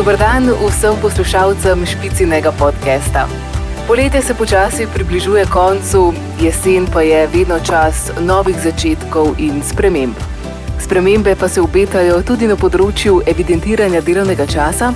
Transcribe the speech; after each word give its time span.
Dober 0.00 0.16
dan 0.16 0.48
vsem 0.48 0.96
poslušalcem 1.02 1.86
špicinega 1.86 2.52
podcasta. 2.52 3.28
Poletje 3.86 4.22
se 4.22 4.34
počasi 4.34 4.86
približuje 4.94 5.44
koncu, 5.46 6.14
jesen 6.40 6.86
pa 6.92 7.02
je 7.02 7.26
vedno 7.26 7.58
čas 7.60 8.08
novih 8.20 8.56
začetkov 8.56 9.34
in 9.38 9.62
sprememb. 9.62 10.14
Spremembe 10.80 11.34
pa 11.36 11.48
se 11.48 11.60
obetajo 11.60 12.22
tudi 12.22 12.48
na 12.48 12.56
področju 12.56 13.20
evidentiranja 13.28 14.00
delovnega 14.00 14.46
časa. 14.48 14.88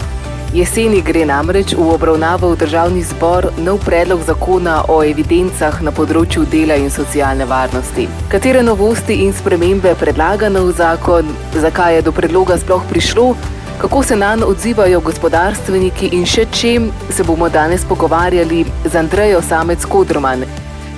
Jeseni 0.57 1.03
gre 1.05 1.27
namreč 1.29 1.75
v 1.77 1.85
obravnavo 1.85 2.55
v 2.55 2.63
državni 2.65 3.03
zbor 3.05 3.51
nov 3.59 3.85
predlog 3.85 4.25
zakona 4.25 4.87
o 4.89 5.03
evidencah 5.05 5.83
na 5.85 5.93
področju 5.93 6.47
dela 6.49 6.81
in 6.81 6.89
socialne 6.89 7.45
varnosti. 7.45 8.09
Katere 8.33 8.65
novosti 8.65 9.21
in 9.27 9.37
spremembe 9.37 9.93
predlaga 10.01 10.49
nov 10.49 10.73
zakon, 10.81 11.29
zakaj 11.53 11.99
je 11.99 12.07
do 12.09 12.17
predloga 12.17 12.57
sploh 12.57 12.89
prišlo? 12.89 13.35
Kako 13.79 14.03
se 14.03 14.17
na 14.17 14.37
njo 14.37 14.47
odzivajo 14.47 15.01
gospodarstveniki 15.01 16.09
in 16.13 16.27
še 16.27 16.47
čem 16.53 16.93
se 17.11 17.25
bomo 17.25 17.49
danes 17.49 17.85
pogovarjali 17.89 18.65
z 18.85 18.97
Andrejo 18.97 19.43
Samec 19.43 19.85
Kodroman, 19.85 20.45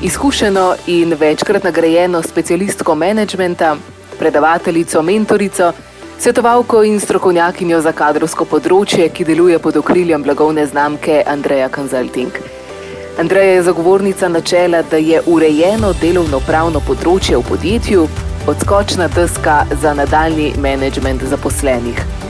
izkušeno 0.02 0.74
in 0.86 1.14
večkrat 1.14 1.64
nagrajeno 1.64 2.22
specialistko 2.22 2.94
menedžmenta, 2.94 3.76
predavateljico, 4.18 5.02
mentorico, 5.02 5.72
svetovalko 6.18 6.82
in 6.84 7.00
strokovnjakinjo 7.00 7.80
za 7.80 7.92
kadrovsko 7.92 8.44
področje, 8.44 9.08
ki 9.08 9.24
deluje 9.24 9.58
pod 9.58 9.76
okriljem 9.76 10.22
blagovne 10.22 10.66
znamke 10.66 11.22
Andreja 11.26 11.68
Consulting. 11.68 12.38
Andreja 13.18 13.56
je 13.56 13.62
zagovornica 13.62 14.28
načela, 14.28 14.82
da 14.82 14.96
je 14.96 15.22
urejeno 15.26 15.94
delovno-pravno 16.00 16.84
področje 16.84 17.40
v 17.40 17.48
podjetju 17.48 18.06
odskočna 18.46 19.08
deska 19.08 19.64
za 19.80 19.96
nadaljni 19.96 20.52
menedžment 20.60 21.24
zaposlenih. 21.24 22.25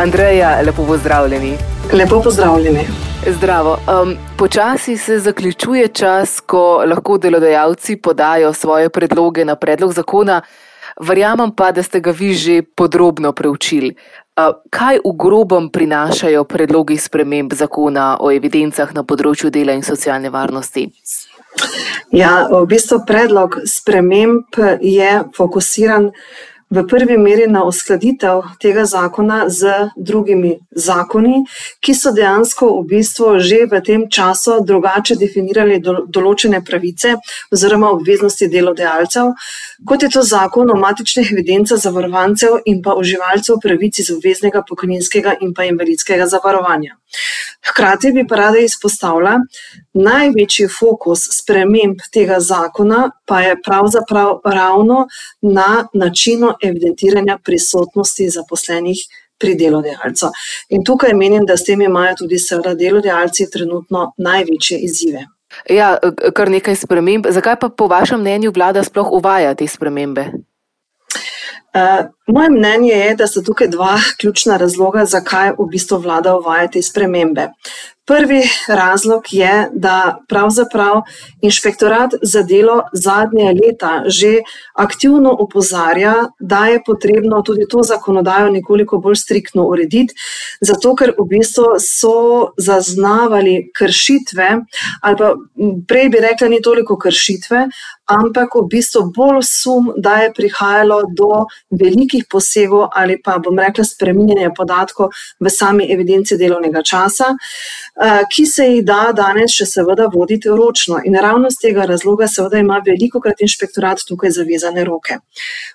Andreja, 0.00 0.62
lepo 0.66 0.86
pozdravljeni. 0.86 1.56
Lepo 1.92 2.20
pozdravljeni. 2.22 2.80
Zdravo. 3.26 3.78
Um, 4.02 4.16
počasi 4.38 4.96
se 4.96 5.18
zaključuje 5.18 5.88
čas, 5.88 6.40
ko 6.40 6.82
lahko 6.86 7.18
delodajalci 7.18 7.96
podajo 7.96 8.52
svoje 8.52 8.88
predloge 8.88 9.44
na 9.44 9.56
predlog 9.56 9.92
zakona. 9.92 10.42
Verjamem 11.00 11.52
pa, 11.56 11.72
da 11.72 11.82
ste 11.82 12.00
ga 12.00 12.10
vi 12.10 12.32
že 12.34 12.62
podrobno 12.62 13.32
preučili. 13.32 13.90
Uh, 13.90 14.54
kaj 14.70 14.96
v 15.04 15.12
grobem 15.16 15.68
prinašajo 15.68 16.44
predlogi 16.44 16.96
sprememb 16.96 17.52
zakona 17.52 18.16
o 18.20 18.32
evidencah 18.32 18.94
na 18.94 19.04
področju 19.04 19.50
dela 19.50 19.72
in 19.72 19.82
socialne 19.82 20.30
varnosti? 20.30 20.88
Ja, 22.10 22.48
v 22.48 22.64
bistvu 22.66 23.02
predlog 23.06 23.60
sprememb 23.66 24.56
je 24.80 25.20
fokusiran 25.36 26.10
v 26.70 26.86
prvi 26.86 27.18
meri 27.18 27.46
na 27.50 27.64
uskladitev 27.66 28.42
tega 28.62 28.84
zakona 28.86 29.48
z 29.48 29.90
drugimi 29.96 30.52
zakoni, 30.70 31.42
ki 31.82 31.94
so 31.94 32.12
dejansko 32.14 32.68
v 32.76 32.84
bistvu 32.92 33.32
že 33.42 33.66
v 33.66 33.80
tem 33.82 34.06
času 34.06 34.60
drugače 34.62 35.16
definirali 35.18 35.80
določene 35.82 36.62
pravice 36.62 37.16
oziroma 37.50 37.90
obveznosti 37.90 38.46
delodajalcev, 38.46 39.34
kot 39.86 40.02
je 40.06 40.12
to 40.14 40.22
zakon 40.22 40.70
o 40.70 40.78
matičnih 40.78 41.32
evidencah 41.34 41.82
zavarovancev 41.82 42.62
in 42.64 42.82
pa 42.82 42.94
uživalcev 42.94 43.58
pravic 43.58 43.98
iz 43.98 44.14
obveznega 44.14 44.62
pokojninskega 44.62 45.40
in 45.40 45.54
pa 45.54 45.66
invalidskega 45.66 46.30
zavarovanja. 46.30 46.94
Hkrati 47.66 48.12
bi 48.12 48.22
pa 48.26 48.36
rada 48.36 48.62
izpostavila, 48.62 49.40
največji 49.94 50.68
fokus 50.70 51.26
sprememb 51.34 51.98
tega 52.14 52.38
zakona 52.40 53.10
pa 53.26 53.40
je 53.40 53.56
pravzaprav 53.62 54.38
ravno 54.44 55.06
na 55.42 55.88
načinu 55.94 56.54
evidentiranja 56.62 57.38
prisotnosti 57.44 58.28
zaposlenih 58.30 59.02
pri 59.40 59.54
delodajalcu. 59.56 60.30
In 60.76 60.84
tukaj 60.84 61.14
menim, 61.16 61.46
da 61.48 61.56
s 61.56 61.64
tem 61.64 61.80
imajo 61.80 62.20
tudi 62.22 62.38
seveda 62.38 62.74
delodajalci 62.74 63.50
trenutno 63.50 64.12
največje 64.18 64.78
izzive. 64.78 65.24
Ja, 65.70 65.96
kar 66.36 66.50
nekaj 66.50 66.76
sprememb. 66.84 67.26
Zakaj 67.30 67.56
pa 67.60 67.68
po 67.68 67.88
vašem 67.90 68.20
mnenju 68.20 68.52
vlada 68.54 68.84
sploh 68.86 69.10
uvaja 69.18 69.54
te 69.54 69.66
spremembe? 69.66 70.28
Uh, 71.70 72.06
moje 72.32 72.50
mnenje 72.50 72.92
je, 72.92 73.14
da 73.14 73.26
so 73.26 73.42
tukaj 73.42 73.68
dva 73.68 73.98
ključna 74.20 74.56
razloga, 74.56 75.04
zakaj 75.04 75.54
v 75.58 75.68
bistvu 75.70 75.98
vlada 75.98 76.36
uvaja 76.36 76.68
te 76.68 76.82
spremembe. 76.82 77.48
Prvi 78.10 78.42
razlog 78.68 79.22
je, 79.30 79.68
da 79.72 80.18
pravzaprav 80.28 81.02
inšpektorat 81.40 82.10
za 82.22 82.42
delo 82.42 82.82
zadnje 82.92 83.52
leta 83.54 84.02
že 84.06 84.32
aktivno 84.74 85.36
opozarja, 85.38 86.14
da 86.40 86.64
je 86.66 86.80
potrebno 86.86 87.42
tudi 87.42 87.68
to 87.70 87.82
zakonodajo 87.82 88.50
nekoliko 88.50 88.98
bolj 88.98 89.14
striktno 89.14 89.68
urediti, 89.68 90.14
zato 90.60 90.94
ker 90.96 91.12
v 91.18 91.28
bistvu 91.36 91.64
so 91.78 92.50
zaznavali 92.58 93.70
kršitve, 93.78 94.48
ali 95.02 95.16
pa 95.16 95.34
prej 95.88 96.08
bi 96.08 96.24
rekla, 96.26 96.48
ni 96.48 96.62
toliko 96.62 96.98
kršitve, 96.98 97.68
ampak 98.10 98.58
v 98.58 98.66
bistvu 98.74 99.04
bolj 99.14 99.44
sum, 99.46 99.92
da 99.96 100.16
je 100.24 100.34
prihajalo 100.34 101.02
do 101.14 101.46
velikih 101.70 102.19
posegov 102.30 102.88
ali 102.92 103.18
pa 103.22 103.38
bom 103.38 103.58
rekla 103.58 103.84
spreminjanja 103.84 104.50
podatkov 104.56 105.10
v 105.40 105.50
sami 105.50 105.92
evidenci 105.92 106.36
delovnega 106.36 106.82
časa. 106.82 107.34
Eh, 108.02 108.22
ki 108.32 108.46
se 108.46 108.64
jih 108.64 108.84
da 108.84 109.12
danes 109.12 109.52
še 109.52 109.66
seveda 109.66 110.06
voditi 110.12 110.48
ročno. 110.48 111.00
In 111.04 111.14
ravno 111.20 111.50
z 111.50 111.60
tega 111.60 111.84
razloga 111.84 112.28
seveda 112.28 112.58
ima 112.58 112.78
veliko 112.86 113.20
krat 113.20 113.42
inšpektorat 113.44 114.04
tukaj 114.08 114.30
zavezane 114.30 114.84
roke. 114.84 115.18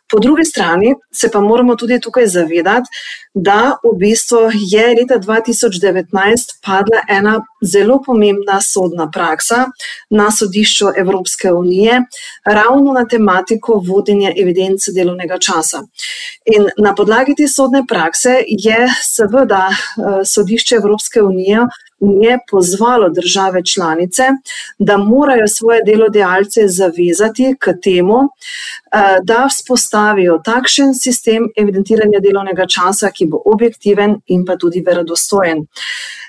Po 0.09 0.19
drugi 0.19 0.45
strani 0.45 0.95
se 1.13 1.29
pa 1.31 1.41
moramo 1.41 1.75
tudi 1.75 1.99
tukaj 2.01 2.27
zavedati, 2.27 2.89
da 3.33 3.77
v 3.83 3.91
bistvu 3.99 4.49
je 4.53 4.85
leta 4.99 5.19
2019 5.19 6.55
padla 6.65 7.01
ena 7.09 7.35
zelo 7.61 7.99
pomembna 8.05 8.61
sodna 8.61 9.09
praksa 9.11 9.65
na 10.09 10.31
sodišču 10.31 10.93
Evropske 10.97 11.51
unije, 11.51 12.01
ravno 12.45 12.93
na 12.93 13.05
tematiko 13.05 13.81
vodenja 13.87 14.31
evidence 14.37 14.91
delovnega 14.95 15.37
časa. 15.37 15.83
In 16.45 16.67
na 16.77 16.93
podlagi 16.93 17.35
te 17.35 17.47
sodne 17.49 17.81
prakse 17.87 18.37
je 18.47 18.79
seveda 19.03 19.69
eh, 19.71 20.21
sodišče 20.25 20.75
Evropske 20.75 21.23
unije 21.23 21.65
je 21.99 22.39
pozvalo 22.51 23.09
države 23.09 23.61
članice, 23.65 24.23
da 24.79 24.97
morajo 24.97 25.47
svoje 25.47 25.81
delodajalce 25.85 26.67
zavezati 26.67 27.55
k 27.59 27.73
temu, 27.83 28.19
eh, 28.23 29.17
da 29.23 29.47
vzpostavijo 29.49 30.41
takšen 30.45 30.93
sistem 30.93 31.49
evidentiranja 31.57 32.19
delovnega 32.19 32.65
časa, 32.67 33.11
ki 33.11 33.25
bo 33.25 33.41
objektiven 33.45 34.15
in 34.25 34.45
pa 34.45 34.57
tudi 34.57 34.83
verodostojen. 34.85 35.65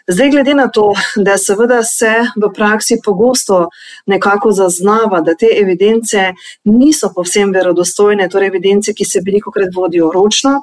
Zdaj, 0.08 0.30
glede 0.30 0.54
na 0.54 0.68
to, 0.68 0.92
da 1.16 1.38
seveda 1.38 1.82
se 1.82 2.12
v 2.36 2.52
praksi 2.54 2.96
pogosto 3.04 3.68
nekako 4.06 4.52
zaznava, 4.52 5.20
da 5.20 5.34
te 5.34 5.48
evidence 5.62 6.32
niso 6.64 7.10
povsem 7.14 7.50
verodostojne, 7.52 8.28
torej 8.28 8.46
evidence, 8.46 8.94
ki 8.94 9.04
se 9.04 9.20
veliko 9.26 9.50
krat 9.50 9.74
vodijo 9.74 10.12
ročno, 10.14 10.60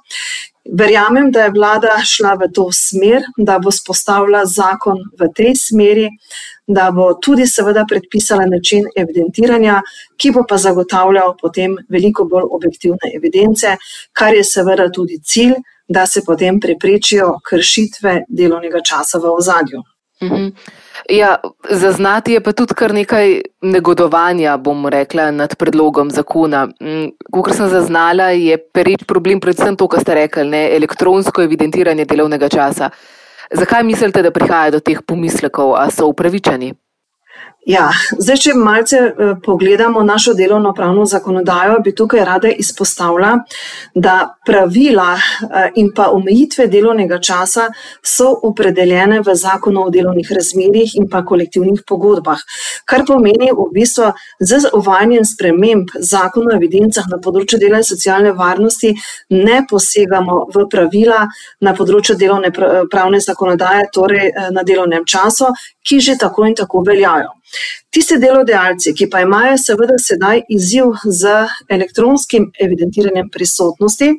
Verjamem, 0.71 1.31
da 1.31 1.43
je 1.43 1.51
vlada 1.51 1.97
šla 2.07 2.37
v 2.39 2.47
to 2.55 2.69
smer, 2.71 3.25
da 3.37 3.57
bo 3.59 3.71
spostavila 3.71 4.45
zakon 4.45 5.01
v 5.19 5.27
tej 5.35 5.55
smeri, 5.59 6.07
da 6.67 6.87
bo 6.91 7.09
tudi 7.19 7.47
seveda 7.47 7.83
predpisala 7.89 8.45
način 8.47 8.87
evidentiranja, 8.95 9.81
ki 10.17 10.31
bo 10.31 10.45
pa 10.47 10.57
zagotavljal 10.57 11.35
potem 11.41 11.75
veliko 11.89 12.23
bolj 12.25 12.47
objektivne 12.55 13.11
evidence, 13.15 13.75
kar 14.13 14.33
je 14.33 14.43
seveda 14.43 14.87
tudi 14.91 15.19
cilj, 15.19 15.57
da 15.87 16.05
se 16.07 16.23
potem 16.25 16.59
preprečijo 16.59 17.39
kršitve 17.43 18.21
delovnega 18.29 18.79
časa 18.81 19.19
v 19.19 19.35
ozadju. 19.35 19.83
Mhm. 20.23 20.47
Ja, 21.09 21.35
zaznati 21.69 22.33
je 22.33 22.41
pa 22.43 22.51
tudi 22.51 22.73
kar 22.73 22.93
nekaj 22.93 23.41
negodovanja, 23.61 24.57
bom 24.57 24.87
rekla, 24.87 25.31
nad 25.31 25.55
predlogom 25.55 26.11
zakona. 26.11 26.67
Mm, 26.81 27.09
Kot 27.31 27.55
sem 27.55 27.69
zaznala, 27.69 28.29
je 28.29 28.57
pereč 28.73 29.03
problem 29.07 29.39
predvsem 29.39 29.75
to, 29.75 29.87
kar 29.87 30.01
ste 30.01 30.15
rekli, 30.15 30.47
ne, 30.47 30.63
elektronsko 30.75 31.43
evidentiranje 31.43 32.05
delovnega 32.05 32.49
časa. 32.49 32.89
Zakaj 33.51 33.83
mislite, 33.83 34.21
da 34.23 34.31
prihaja 34.31 34.71
do 34.71 34.79
teh 34.79 35.01
pomislekov, 35.07 35.75
a 35.75 35.89
so 35.91 36.07
upravičeni? 36.07 36.73
Ja, 37.63 37.85
zdaj, 38.19 38.37
če 38.43 38.53
malce 38.59 38.97
eh, 38.99 39.29
pogledamo 39.43 40.01
našo 40.03 40.33
delovno 40.35 40.73
pravno 40.75 41.05
zakonodajo, 41.07 41.77
bi 41.83 41.93
tukaj 41.95 42.25
rada 42.27 42.49
izpostavila, 42.51 43.37
da 43.95 44.15
pravila 44.45 45.13
eh, 45.15 45.69
in 45.79 45.93
pa 45.95 46.09
omejitve 46.11 46.65
delovnega 46.67 47.21
časa 47.23 47.69
so 48.03 48.27
opredeljene 48.49 49.21
v 49.23 49.35
zakonu 49.39 49.85
o 49.85 49.91
delovnih 49.95 50.31
razmerjih 50.35 50.97
in 50.99 51.07
pa 51.09 51.21
kolektivnih 51.25 51.85
pogodbah. 51.87 52.41
Kar 52.83 53.05
pomeni 53.07 53.53
v 53.55 53.69
bistvu 53.71 54.11
z 54.43 54.73
uvajanjem 54.73 55.23
sprememb 55.23 55.95
zakona 55.99 56.57
o 56.57 56.59
evidencah 56.59 57.07
na 57.07 57.21
področju 57.23 57.61
dela 57.63 57.79
in 57.79 57.87
socialne 57.87 58.33
varnosti 58.35 58.91
ne 59.39 59.61
posegamo 59.69 60.49
v 60.51 60.65
pravila 60.67 61.21
na 61.63 61.71
področju 61.79 62.19
delovne 62.19 62.51
pravne 62.51 63.23
zakonodaje, 63.23 63.87
torej 63.95 64.27
eh, 64.27 64.51
na 64.51 64.67
delovnem 64.67 65.07
času, 65.07 65.53
ki 65.79 66.01
že 66.03 66.19
tako 66.19 66.51
in 66.51 66.59
tako 66.59 66.83
veljajo. 66.83 67.31
Tisti 67.93 68.17
delodajalci, 68.17 68.93
ki 68.97 69.09
pa 69.09 69.21
imajo 69.21 69.57
seveda 69.61 69.97
sedaj 70.01 70.41
izziv 70.49 70.95
z 71.05 71.33
elektronskim 71.69 72.51
evidentiranjem 72.59 73.29
prisotnosti, 73.29 74.13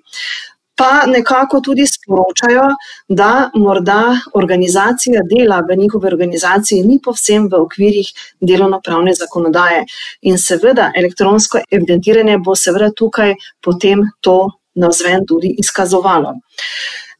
pa 0.77 1.07
nekako 1.07 1.61
tudi 1.61 1.87
sporočajo, 1.87 2.65
da 3.09 3.51
morda 3.55 4.17
organizacija 4.35 5.23
dela 5.31 5.61
v 5.69 5.77
njihovi 5.77 6.07
organizaciji 6.07 6.83
ni 6.83 6.99
povsem 7.05 7.49
v 7.49 7.61
okvirih 7.63 8.11
delovno-pravne 8.41 9.15
zakonodaje. 9.15 9.85
In 10.23 10.39
seveda 10.39 10.91
elektronsko 10.97 11.63
evidentiranje 11.71 12.39
bo 12.39 12.57
seveda 12.59 12.91
tukaj 12.91 13.35
potem 13.63 14.03
to 14.21 14.39
navzven 14.75 15.27
tudi 15.27 15.55
izkazovalo. 15.59 16.35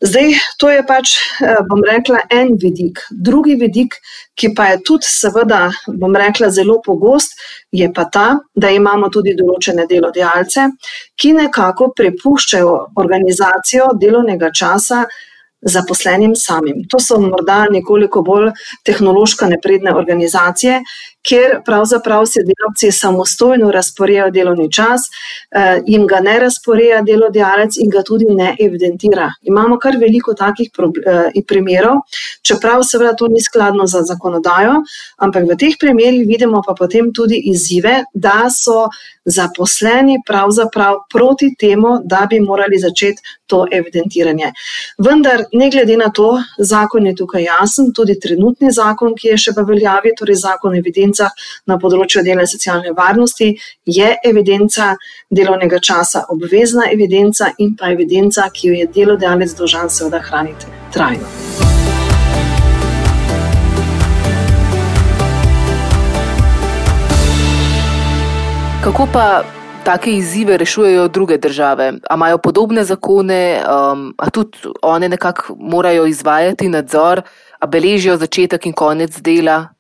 Zdaj, 0.05 0.35
to 0.61 0.69
je 0.69 0.83
pač, 0.85 1.17
eh, 1.41 1.57
bom 1.69 1.81
rekla, 1.81 2.19
en 2.31 2.57
vidik. 2.61 2.99
Drugi 3.11 3.55
vidik, 3.57 3.95
ki 4.37 4.51
pa 4.55 4.65
je 4.65 4.83
tudi, 4.85 5.09
seveda, 5.09 5.71
bom 5.87 6.17
rekla, 6.17 6.51
zelo 6.51 6.83
pogost, 6.85 7.33
je 7.73 7.89
pa 7.93 8.05
ta, 8.05 8.39
da 8.55 8.69
imamo 8.69 9.09
tudi 9.09 9.35
določene 9.35 9.87
delodajalce, 9.89 10.69
ki 11.17 11.33
nekako 11.33 11.95
prepuščajo 11.97 12.75
organizacijo 13.01 13.95
delovnega 14.01 14.51
časa 14.53 15.07
zaposlenim 15.65 16.35
samim. 16.37 16.85
To 16.91 17.01
so 17.01 17.19
morda 17.19 17.65
nekoliko 17.73 18.23
bolj 18.23 18.51
tehnološko 18.85 19.49
napredne 19.49 19.95
organizacije, 19.97 20.83
kjer 21.29 21.63
pravzaprav 21.65 22.27
se 22.27 22.41
delavci 22.49 22.91
samostojno 22.93 23.71
razporejajo 23.71 24.31
delovni 24.31 24.73
čas, 24.73 25.01
eh, 25.51 25.81
jim 25.87 26.07
ga 26.07 26.21
ne 26.21 26.39
razporeja 26.39 27.03
delodajalec 27.03 27.79
in 27.81 27.91
ga 27.91 28.03
tudi 28.03 28.27
ne 28.29 28.57
evidentira. 28.61 29.31
Imamo 29.43 29.79
kar 29.79 29.97
veliko 30.01 30.35
takih 30.35 30.71
eh, 30.71 31.41
primerov, 31.49 32.05
čeprav 32.43 32.83
seveda 32.83 33.17
to 33.17 33.29
ni 33.29 33.41
skladno 33.43 33.87
za 33.87 34.03
zakonodajo, 34.03 34.83
ampak 35.17 35.49
v 35.51 35.57
teh 35.57 35.77
primerih 35.81 36.27
vidimo 36.29 36.63
pa 36.67 36.75
potem 36.79 37.13
tudi 37.13 37.41
izzive, 37.53 38.03
da 38.15 38.51
so 38.51 38.89
zaposleni 39.25 40.19
pravzaprav 40.27 40.97
proti 41.13 41.55
temu, 41.59 41.99
da 42.05 42.27
bi 42.31 42.41
morali 42.41 42.79
začeti 42.79 43.23
to 43.47 43.67
evidentiranje. 43.73 44.53
Vendar, 44.99 45.45
ne 45.53 45.71
glede 45.71 45.97
na 45.97 46.11
to, 46.13 46.43
zakon 46.59 47.07
je 47.07 47.15
tukaj 47.15 47.45
jasen, 47.45 47.93
tudi 47.95 48.19
trenutni 48.21 48.73
zakon, 48.73 49.15
ki 49.17 49.29
je 49.29 49.39
še 49.39 49.55
v 49.57 49.65
veljavi, 49.69 50.15
torej 50.19 50.41
zakon 50.43 50.77
o 50.77 50.81
evidencah 51.15 51.31
na 51.67 51.79
področju 51.79 52.23
dela 52.25 52.43
in 52.43 52.49
socialne 52.49 52.93
varnosti, 52.97 53.57
je 53.87 54.17
evidenca 54.25 54.97
delovnega 55.31 55.79
časa, 55.79 56.27
obvezna 56.29 56.91
evidenca 56.91 57.53
in 57.59 57.77
pa 57.77 57.93
evidenca, 57.93 58.51
ki 58.51 58.69
jo 58.69 58.75
je 58.75 58.87
delodajalec 58.87 59.55
dolžan 59.55 59.91
seveda 59.91 60.21
hraniti 60.21 60.67
trajno. 60.93 61.27
Kako 68.85 69.07
pa 69.13 69.45
take 69.85 70.13
izzive 70.13 70.59
rešujejo 70.61 71.09
druge 71.09 71.39
države? 71.39 71.95
A 72.11 72.15
imajo 72.15 72.39
podobne 72.39 72.85
zakone, 72.85 73.63
um, 73.65 74.13
a 74.19 74.31
tudi 74.31 74.59
one 74.83 75.09
nekako 75.09 75.57
morajo 75.57 76.05
izvajati 76.07 76.69
nadzor, 76.69 77.23
a 77.61 77.67
beležijo 77.67 78.17
začetek 78.21 78.67
in 78.67 78.73
konec 78.77 79.17
dela? 79.25 79.75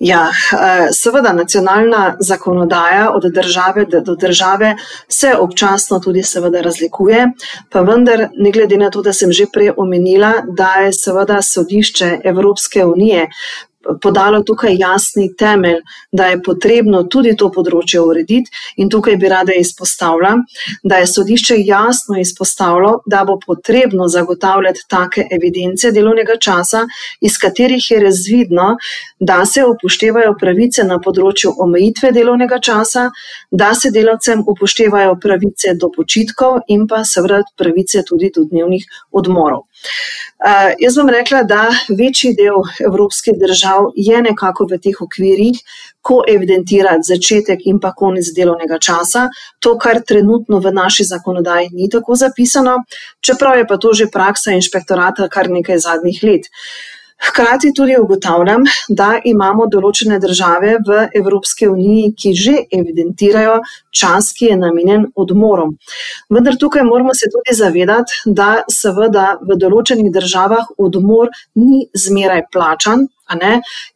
Ja, 0.00 0.28
eh, 0.30 0.88
seveda, 0.92 1.32
nacionalna 1.32 2.16
zakonodaja 2.20 3.10
od 3.12 3.22
države 3.32 3.84
do 4.00 4.14
države 4.14 4.76
se 5.08 5.34
občasno 5.38 5.98
tudi 6.00 6.22
razlikuje, 6.62 7.26
pa 7.70 7.80
vendar, 7.80 8.28
ne 8.36 8.50
glede 8.50 8.76
na 8.76 8.90
to, 8.90 9.02
da 9.02 9.12
sem 9.12 9.32
že 9.32 9.44
prej 9.52 9.72
omenila, 9.76 10.32
da 10.56 10.72
je 10.74 10.92
seveda 10.92 11.42
sodišče 11.42 12.18
Evropske 12.24 12.84
unije 12.84 13.28
podalo 14.02 14.42
tukaj 14.42 14.76
jasni 14.78 15.30
temelj, 15.36 15.80
da 16.12 16.26
je 16.26 16.42
potrebno 16.42 17.02
tudi 17.02 17.32
to 17.36 17.50
področje 17.52 18.00
urediti. 18.00 18.50
In 18.76 18.90
tukaj 18.92 19.16
bi 19.16 19.28
rada 19.28 19.56
izpostavila, 19.56 20.34
da 20.84 21.00
je 21.00 21.08
sodišče 21.10 21.56
jasno 21.64 22.18
izpostavilo, 22.20 23.00
da 23.06 23.24
bo 23.24 23.38
potrebno 23.46 24.08
zagotavljati 24.08 24.84
take 24.88 25.26
evidence 25.32 25.92
delovnega 25.92 26.36
časa, 26.40 26.84
iz 27.20 27.38
katerih 27.40 27.90
je 27.90 28.00
razvidno, 28.04 28.74
da 29.20 29.44
se 29.46 29.64
upoštevajo 29.64 30.36
pravice 30.40 30.84
na 30.84 31.00
področju 31.00 31.54
omejitve 31.58 32.12
delovnega 32.16 32.60
časa, 32.60 33.08
da 33.50 33.72
se 33.74 33.90
delavcem 33.94 34.44
upoštevajo 34.46 35.16
pravice 35.22 35.74
do 35.80 35.90
počitkov 35.96 36.60
in 36.68 36.86
pa 36.88 37.04
seveda 37.04 37.42
pravice 37.56 38.04
tudi 38.06 38.32
do 38.34 38.44
dnevnih 38.44 38.86
odmorov. 39.12 39.69
Uh, 40.40 40.72
jaz 40.80 40.96
bom 40.96 41.08
rekla, 41.12 41.42
da 41.44 41.66
večji 41.98 42.32
del 42.36 42.62
evropskih 42.86 43.36
držav 43.40 43.90
je 43.96 44.22
nekako 44.22 44.66
v 44.70 44.78
teh 44.80 45.00
okvirih, 45.04 45.58
ko 46.00 46.22
evidentirati 46.28 47.08
začetek 47.08 47.66
in 47.68 47.80
pa 47.80 47.92
konec 47.96 48.30
delovnega 48.36 48.78
časa, 48.80 49.26
to, 49.60 49.76
kar 49.78 50.00
trenutno 50.00 50.60
v 50.64 50.72
naši 50.72 51.04
zakonodaji 51.04 51.68
ni 51.72 51.90
tako 51.92 52.16
zapisano, 52.16 52.78
čeprav 53.20 53.58
je 53.58 53.66
pa 53.68 53.76
to 53.76 53.92
že 53.92 54.08
praksa 54.12 54.56
inšpektorata 54.56 55.28
kar 55.28 55.50
nekaj 55.52 55.78
zadnjih 55.84 56.24
let. 56.24 56.48
Uh, 56.48 56.99
Hkrati 57.20 57.72
tudi 57.76 57.96
ugotavljam, 58.00 58.64
da 58.88 59.10
imamo 59.24 59.66
določene 59.68 60.18
države 60.22 60.78
v 60.86 61.00
Evropski 61.20 61.68
uniji, 61.68 62.14
ki 62.16 62.32
že 62.34 62.54
evidentirajo 62.78 63.58
čas, 63.92 64.32
ki 64.36 64.50
je 64.52 64.58
namenjen 64.60 65.06
odmorom. 65.14 65.76
Vendar 66.32 66.56
tukaj 66.60 66.86
moramo 66.88 67.14
se 67.14 67.28
tudi 67.32 67.56
zavedati, 67.56 68.22
da 68.24 68.50
seveda 68.72 69.34
v 69.44 69.58
določenih 69.60 70.12
državah 70.14 70.72
odmor 70.78 71.28
ni 71.60 71.86
zmeraj 72.06 72.46
plačan, 72.52 73.08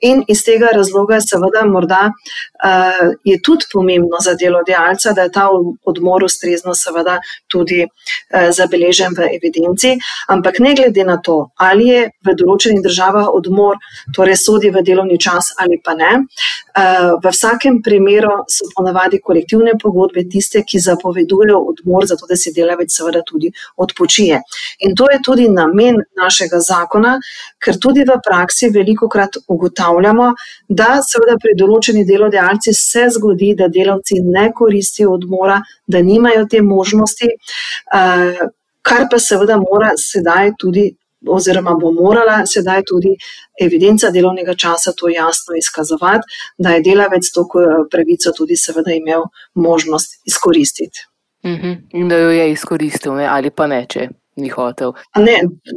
In 0.00 0.22
iz 0.28 0.44
tega 0.44 0.70
razloga, 0.74 1.18
seveda, 1.20 1.64
morda, 1.66 2.02
uh, 2.10 3.14
je 3.24 3.40
tudi 3.42 3.66
pomembno 3.72 4.20
za 4.22 4.34
delodajalca, 4.34 5.12
da 5.12 5.22
je 5.22 5.32
ta 5.32 5.48
odmor 5.84 6.24
ustrezno, 6.24 6.74
seveda, 6.74 7.18
tudi 7.48 7.82
uh, 7.84 8.50
zabeležen 8.50 9.14
v 9.16 9.30
evidenci. 9.38 9.96
Ampak 10.28 10.58
ne 10.58 10.74
glede 10.74 11.04
na 11.04 11.16
to, 11.16 11.50
ali 11.56 11.88
je 11.88 12.04
v 12.26 12.36
določenih 12.38 12.82
državah 12.84 13.30
odmor, 13.32 13.80
torej 14.14 14.38
sodi 14.40 14.70
v 14.70 14.82
delovni 14.84 15.18
čas 15.18 15.52
ali 15.58 15.80
pa 15.84 15.94
ne, 15.94 16.12
uh, 16.20 17.14
v 17.22 17.30
vsakem 17.30 17.80
primeru 17.82 18.44
so 18.50 18.68
ponavadi 18.76 19.20
kolektivne 19.22 19.76
pogodbe 19.80 20.24
tiste, 20.30 20.62
ki 20.62 20.78
zapovedujejo 20.78 21.58
odmor, 21.72 22.06
zato 22.06 22.26
da 22.28 22.36
se 22.36 22.52
delavec 22.54 22.92
seveda 22.92 23.22
tudi 23.26 23.50
odpočije. 23.76 24.40
In 24.86 24.94
to 24.96 25.10
je 25.10 25.18
tudi 25.24 25.48
namen 25.48 26.00
našega 26.16 26.60
zakona, 26.60 27.18
ker 27.58 27.78
tudi 27.80 28.04
v 28.04 28.18
praksi 28.24 28.70
veliko 28.74 29.08
krat 29.08 29.23
večkrat 29.24 29.44
ugotavljamo, 29.48 30.34
da 30.68 31.00
seveda 31.02 31.36
pri 31.40 31.54
določenih 31.56 32.06
delodajalcih 32.06 32.74
se 32.74 33.08
zgodi, 33.10 33.54
da 33.54 33.68
delavci 33.68 34.20
ne 34.20 34.52
koristijo 34.52 35.14
odmora, 35.14 35.62
da 35.86 36.02
nimajo 36.02 36.46
te 36.50 36.62
možnosti, 36.62 37.28
eh, 37.28 38.38
kar 38.82 39.08
pa 39.10 39.18
seveda 39.18 39.56
mora 39.56 39.92
sedaj 39.96 40.52
tudi. 40.58 40.94
Oziroma, 41.26 41.72
bo 41.80 41.88
morala 41.90 42.44
sedaj 42.44 42.82
tudi 42.84 43.14
evidenca 43.58 44.10
delovnega 44.10 44.54
časa 44.54 44.92
to 44.92 45.08
jasno 45.08 45.56
izkazovati, 45.56 46.28
da 46.58 46.74
je 46.74 46.82
delavec 46.84 47.30
to 47.32 47.46
pravico 47.90 48.32
tudi, 48.36 48.56
seveda, 48.56 48.92
imel 48.92 49.24
možnost 49.54 50.20
izkoristiti. 50.26 51.06
Uh 51.44 51.50
mhm. 51.50 51.66
-huh. 51.66 51.76
In 51.92 52.08
da 52.08 52.16
jo 52.16 52.30
je 52.30 52.50
izkoristil, 52.52 53.14
ne? 53.14 53.26
ali 53.26 53.50
pa 53.50 53.66
ne, 53.66 53.86
če 53.88 54.08
ni 54.36 54.48
hotel. 54.48 54.92
Ne, 55.16 55.36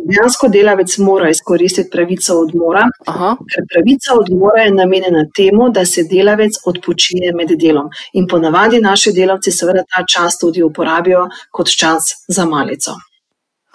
dejansko 0.10 0.50
delavec 0.54 0.98
mora 0.98 1.30
izkoristiti 1.30 1.90
pravico 1.94 2.40
odmora, 2.42 2.86
Aha. 3.06 3.34
ker 3.54 3.68
pravica 3.74 4.16
odmora 4.20 4.64
je 4.66 4.74
namenjena 4.74 5.26
temu, 5.36 5.70
da 5.74 5.86
se 5.86 6.06
delavec 6.12 6.62
odpočije 6.66 7.34
med 7.38 7.54
delom. 7.60 7.90
In 8.14 8.28
ponavadi 8.28 8.82
naši 8.82 9.14
delavci 9.14 9.52
seveda 9.52 9.84
ta 9.92 10.06
čas 10.14 10.40
tudi 10.42 10.64
uporabijo 10.64 11.28
kot 11.52 11.70
čas 11.80 12.14
za 12.28 12.46
malico. 12.46 12.98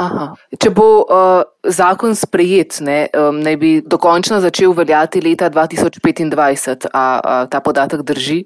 Aha. 0.03 0.33
Če 0.59 0.71
bo 0.75 0.87
uh, 1.03 1.43
zakon 1.69 2.17
sprejet, 2.19 2.81
ne, 2.83 3.05
um, 3.15 3.39
naj 3.45 3.57
bi 3.61 3.73
dokončno 3.87 4.41
začel 4.43 4.73
veljati 4.75 5.21
leta 5.23 5.51
2025, 5.53 6.89
a, 6.93 7.05
a 7.23 7.37
ta 7.47 7.61
podatek 7.61 8.03
drži? 8.09 8.43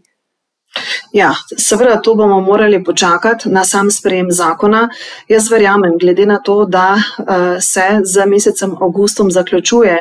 Ja, 1.12 1.35
seveda, 1.56 2.00
to 2.02 2.14
bomo 2.14 2.40
morali 2.40 2.85
počakati 2.85 3.49
na 3.49 3.64
sam 3.64 3.90
sprejem 3.90 4.30
zakona. 4.30 4.88
Jaz 5.28 5.50
verjamem, 5.50 5.99
glede 6.00 6.26
na 6.26 6.38
to, 6.38 6.64
da 6.64 6.95
uh, 6.95 7.25
se 7.61 8.00
z 8.04 8.26
mesecem 8.26 8.75
avgustom 8.80 9.30
zaključuje 9.30 9.99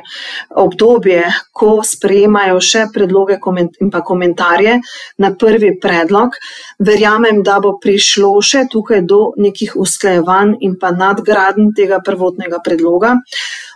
obdobje, 0.55 1.23
ko 1.51 1.79
sprejemajo 1.83 2.59
še 2.61 2.87
predloge 2.93 3.37
in 3.79 3.91
pa 3.91 4.01
komentarje 4.01 4.79
na 5.17 5.31
prvi 5.39 5.75
predlog, 5.79 6.35
verjamem, 6.79 7.43
da 7.43 7.59
bo 7.59 7.77
prišlo 7.81 8.41
še 8.41 8.65
tukaj 8.71 9.01
do 9.01 9.31
nekih 9.37 9.75
usklajevanj 9.75 10.57
in 10.61 10.75
pa 10.79 10.91
nadgraden 10.91 11.71
tega 11.75 12.01
prvotnega 12.03 12.59
predloga. 12.65 13.15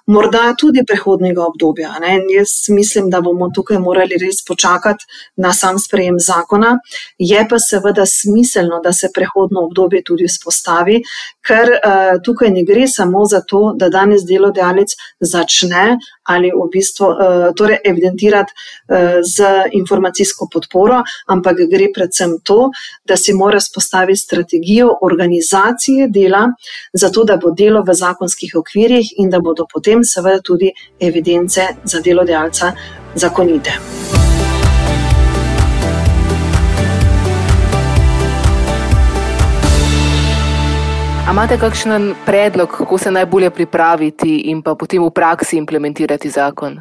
Morda 0.10 0.54
tudi 0.58 0.84
prehodnega 0.88 1.44
obdobja. 1.46 1.92
Ne? 2.02 2.18
Jaz 2.34 2.70
mislim, 2.74 3.10
da 3.10 3.22
bomo 3.22 3.50
tukaj 3.56 3.78
morali 3.80 4.18
res 4.22 4.42
počakati 4.48 5.06
na 5.38 5.54
sam 5.54 5.80
sprejem 5.80 6.18
zakona. 6.20 6.78
Je 7.18 7.46
pa 7.50 7.60
seveda 7.60 8.06
smiselno, 8.06 8.82
da 8.84 8.94
se 8.94 9.12
prehodno 9.16 9.66
obdobje 9.68 10.02
tudi 10.08 10.28
vzpostavi, 10.28 11.02
ker 11.46 11.74
uh, 11.76 12.16
tukaj 12.26 12.52
ne 12.56 12.64
gre 12.66 12.88
samo 12.88 13.26
za 13.26 13.42
to, 13.42 13.74
da 13.78 13.90
danes 13.90 14.26
delodajalec 14.26 14.96
začne 15.20 15.98
ali 16.30 16.52
v 16.54 16.66
bistvu 16.70 17.08
uh, 17.10 17.46
torej 17.58 17.80
evidentirati 17.90 18.54
uh, 18.54 19.22
z 19.26 19.70
informacijsko 19.74 20.48
podporo, 20.54 21.02
ampak 21.28 21.64
gre 21.72 21.90
predvsem 21.94 22.36
to, 22.46 22.70
da 23.06 23.18
si 23.18 23.34
mora 23.34 23.60
spostaviti 23.60 24.22
strategijo 24.22 24.92
organizacije 25.02 26.08
dela, 26.14 26.44
zato 26.94 27.24
da 27.24 27.38
bo 27.38 27.52
delo 27.52 27.82
v 27.86 27.94
zakonskih 27.98 28.54
okvirjih 28.62 29.14
in 29.18 29.30
da 29.30 29.40
bodo 29.42 29.66
potem 29.74 29.99
seveda 30.04 30.42
tudi 30.42 30.72
evidence 31.00 31.68
za 31.84 32.02
delodajalca 32.02 32.74
zakonite. 33.16 33.80
Imate 41.32 41.58
kakšen 41.58 42.16
predlog, 42.26 42.70
kako 42.70 42.98
se 42.98 43.12
najbolje 43.12 43.50
pripraviti 43.50 44.38
in 44.52 44.62
pa 44.62 44.76
potem 44.76 45.04
v 45.04 45.12
praksi 45.14 45.58
implementirati 45.58 46.30
zakon? 46.30 46.80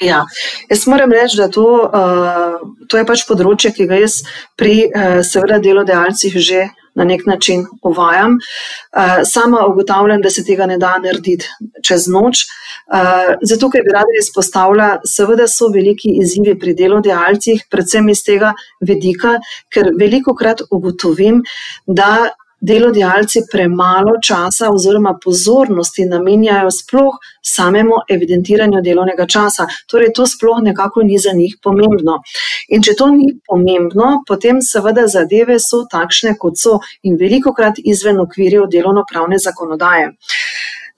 Ja, 0.00 0.22
jaz 0.70 0.86
moram 0.86 1.12
reči, 1.12 1.36
da 1.36 1.48
to, 1.48 1.90
uh, 1.92 2.54
to 2.88 2.96
je 2.96 3.04
pač 3.04 3.26
področje, 3.28 3.74
ki 3.76 3.86
ga 3.90 3.98
jaz 4.00 4.22
pri 4.56 4.86
uh, 4.86 5.18
seveda 5.26 5.58
delodajalcih 5.60 6.38
že 6.40 6.68
na 6.94 7.04
nek 7.04 7.26
način 7.26 7.64
uvajam. 7.82 8.36
Uh, 8.36 9.22
sama 9.24 9.66
ugotavljam, 9.66 10.22
da 10.22 10.30
se 10.30 10.44
tega 10.44 10.66
ne 10.66 10.78
da 10.78 10.96
narediti 10.98 11.48
čez 11.86 12.08
noč. 12.08 12.44
Uh, 12.90 13.34
zato, 13.42 13.70
ker 13.70 13.86
bi 13.86 13.94
rada 13.94 14.18
izpostavila, 14.20 14.90
seveda 15.06 15.46
so 15.48 15.70
veliki 15.74 16.16
izzivi 16.22 16.58
pri 16.58 16.74
delodajalcih, 16.74 17.64
predvsem 17.70 18.08
iz 18.10 18.24
tega 18.26 18.54
vedika, 18.80 19.38
ker 19.72 19.92
veliko 19.98 20.34
krat 20.34 20.64
ugotovim, 20.70 21.42
da 21.86 22.30
delodajalci 22.60 23.40
premalo 23.52 24.16
časa 24.22 24.70
oziroma 24.70 25.14
pozornosti 25.24 26.04
namenjajo 26.04 26.70
sploh 26.70 27.18
samemu 27.42 28.02
evidentiranju 28.08 28.82
delovnega 28.84 29.26
časa. 29.26 29.66
Torej, 29.90 30.12
to 30.14 30.26
sploh 30.26 30.60
nekako 30.62 31.02
ni 31.02 31.18
za 31.18 31.32
njih 31.32 31.56
pomembno. 31.62 32.20
In 32.68 32.82
če 32.82 32.94
to 32.98 33.08
ni 33.14 33.32
pomembno, 33.46 34.22
potem 34.28 34.60
seveda 34.62 35.06
zadeve 35.08 35.58
so 35.58 35.84
takšne, 35.90 36.36
kot 36.38 36.60
so 36.60 36.78
in 37.02 37.16
veliko 37.20 37.54
krat 37.56 37.80
izven 37.84 38.20
okvirjev 38.20 38.68
delovno-pravne 38.72 39.38
zakonodaje. 39.38 40.12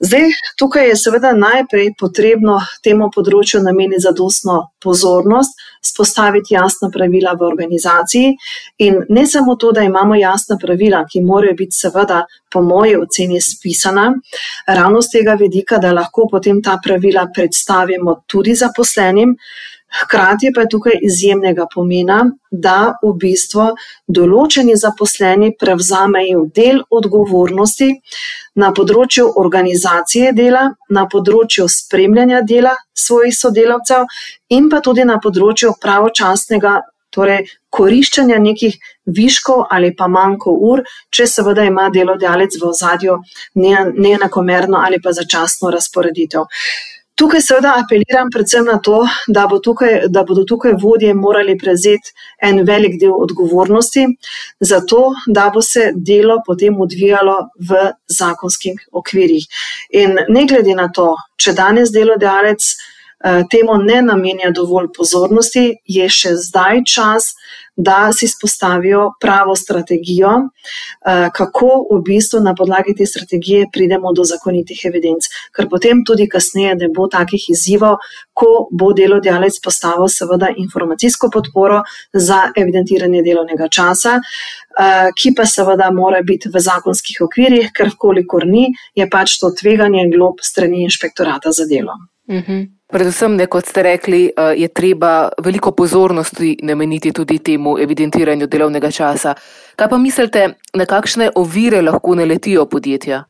Zdaj, 0.03 0.31
tukaj 0.59 0.87
je 0.89 0.95
seveda 0.99 1.29
najprej 1.31 1.93
potrebno 1.99 2.57
temu 2.83 3.05
področju 3.13 3.61
nameniti 3.63 4.03
zadostno 4.03 4.57
pozornost, 4.83 5.55
spostaviti 5.79 6.57
jasna 6.57 6.89
pravila 6.91 7.31
v 7.39 7.45
organizaciji 7.47 8.33
in 8.83 8.97
ne 9.09 9.23
samo 9.27 9.55
to, 9.55 9.71
da 9.71 9.85
imamo 9.87 10.17
jasna 10.19 10.57
pravila, 10.59 11.05
ki 11.07 11.23
morajo 11.23 11.55
biti 11.61 11.77
seveda 11.77 12.25
po 12.51 12.61
moji 12.61 12.97
oceni 12.99 13.39
spisana, 13.41 14.09
ravno 14.67 15.01
z 15.01 15.13
tega 15.15 15.37
vidika, 15.39 15.79
da 15.79 15.93
lahko 15.95 16.27
potem 16.31 16.59
ta 16.61 16.75
pravila 16.83 17.29
predstavimo 17.33 18.19
tudi 18.27 18.57
zaposlenim, 18.59 19.37
Hkrati 20.01 20.51
pa 20.55 20.61
je 20.61 20.69
tukaj 20.69 20.99
izjemnega 21.05 21.67
pomena, 21.73 22.23
da 22.51 22.95
v 23.03 23.11
bistvu 23.21 23.67
določeni 24.17 24.75
zaposleni 24.77 25.51
prevzamejo 25.59 26.47
del 26.55 26.81
odgovornosti 26.89 27.89
na 28.61 28.71
področju 28.73 29.27
organizacije 29.43 30.31
dela, 30.37 30.63
na 30.89 31.05
področju 31.11 31.67
spremljanja 31.69 32.41
dela 32.41 32.73
svojih 32.93 33.35
sodelavcev 33.37 34.07
in 34.57 34.69
pa 34.69 34.81
tudi 34.81 35.05
na 35.05 35.19
področju 35.21 35.75
pravočasnega. 35.81 36.79
Torej, 37.13 37.43
koriščenja 37.69 38.39
nekih 38.41 38.73
viškov 39.05 39.67
ali 39.75 39.91
pa 39.93 40.07
manjko 40.09 40.55
ur, 40.69 40.79
če 41.13 41.27
seveda 41.29 41.61
ima 41.69 41.83
delodajalec 41.93 42.57
v 42.57 42.71
ozadju 42.71 43.19
neenakomerno 43.61 44.81
ali 44.81 44.97
pa 45.03 45.13
začasno 45.13 45.69
razporeditev. 45.75 46.49
Tukaj 47.15 47.41
seveda 47.45 47.75
apeliram 47.77 48.29
predvsem 48.33 48.65
na 48.65 48.79
to, 48.81 49.03
da, 49.27 49.45
bo 49.49 49.59
tukaj, 49.61 50.07
da 50.09 50.23
bodo 50.25 50.43
tukaj 50.49 50.73
vodje 50.81 51.13
morali 51.13 51.53
prevzeti 51.61 52.13
en 52.41 52.63
velik 52.65 52.95
del 53.01 53.13
odgovornosti 53.13 54.07
za 54.59 54.79
to, 54.89 55.03
da 55.27 55.49
bo 55.53 55.61
se 55.61 55.91
delo 55.93 56.39
potem 56.45 56.79
odvijalo 56.81 57.35
v 57.69 57.83
zakonskih 58.09 58.87
okvirjih. 58.91 59.45
In 60.01 60.17
ne 60.29 60.47
glede 60.49 60.73
na 60.79 60.89
to, 60.89 61.11
če 61.37 61.53
danes 61.53 61.93
delodajalec 61.93 62.65
temu 63.23 63.77
ne 63.79 64.01
namenja 64.01 64.51
dovolj 64.51 64.89
pozornosti, 64.97 65.77
je 65.85 66.09
še 66.11 66.35
zdaj 66.35 66.83
čas, 66.83 67.33
da 67.75 68.13
si 68.13 68.27
spostavijo 68.27 69.11
pravo 69.21 69.55
strategijo, 69.55 70.29
eh, 70.29 71.29
kako 71.33 71.87
v 71.91 72.01
bistvu 72.01 72.39
na 72.39 72.55
podlagi 72.55 72.95
te 72.97 73.05
strategije 73.05 73.67
pridemo 73.73 74.13
do 74.13 74.23
zakonitih 74.23 74.81
evidenc. 74.85 75.23
Ker 75.55 75.69
potem 75.69 76.05
tudi 76.05 76.29
kasneje 76.29 76.75
ne 76.75 76.87
bo 76.95 77.07
takih 77.07 77.49
izzivov, 77.49 77.97
ko 78.33 78.67
bo 78.71 78.93
delodajalec 78.93 79.59
postavil 79.63 80.07
seveda 80.07 80.47
informacijsko 80.57 81.29
podporo 81.33 81.81
za 82.13 82.51
evidentiranje 82.55 83.23
delovnega 83.23 83.67
časa, 83.67 84.19
eh, 84.19 85.09
ki 85.17 85.33
pa 85.35 85.45
seveda 85.45 85.91
mora 85.91 86.21
biti 86.21 86.49
v 86.49 86.59
zakonskih 86.59 87.21
okvirjih, 87.21 87.71
ker 87.73 87.89
kolikor 87.97 88.45
ni, 88.45 88.73
je 88.95 89.09
pač 89.09 89.39
to 89.39 89.49
tveganje 89.49 90.09
glob 90.13 90.35
strani 90.41 90.83
inšpektorata 90.83 91.51
za 91.51 91.65
delo. 91.65 92.12
Mhm. 92.29 92.61
Predvsem, 92.87 93.35
ne, 93.35 93.47
kot 93.47 93.65
ste 93.65 93.83
rekli, 93.83 94.31
eh, 94.37 94.53
je 94.57 94.67
treba 94.67 95.29
veliko 95.43 95.71
pozornosti 95.71 96.57
nameniti 96.61 97.11
tudi 97.11 97.39
temu 97.39 97.77
evidentiranju 97.79 98.47
delovnega 98.47 98.91
časa. 98.91 99.33
Kaj 99.75 99.89
pa 99.89 99.97
mislite, 99.97 100.53
na 100.73 100.85
kakšne 100.85 101.31
ovire 101.35 101.81
lahko 101.81 102.15
naletijo 102.15 102.65
podjetja? 102.65 103.23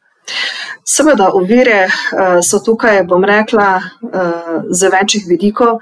Seveda, 0.85 1.29
ovire 1.33 1.85
uh, 1.87 2.39
so 2.43 2.59
tukaj, 2.59 3.03
bom 3.07 3.23
rekla, 3.23 3.67
uh, 3.79 4.63
z 4.69 4.89
večjih 4.91 5.25
vidikov. 5.27 5.79